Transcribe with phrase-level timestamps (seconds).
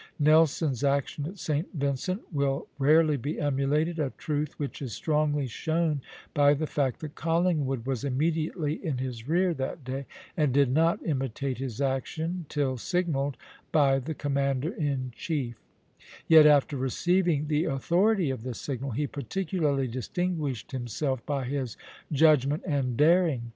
[0.17, 1.71] Nelson's action at St.
[1.75, 6.01] Vincent will rarely be emulated, a truth which is strongly shown
[6.33, 11.05] by the fact that Collingwood was immediately in his rear that day, and did not
[11.05, 13.37] imitate his action till signalled
[13.71, 15.59] by the commander in chief;
[16.27, 21.77] yet after receiving the authority of the signal, he particularly distinguished himself by his
[22.11, 23.49] judgment and daring.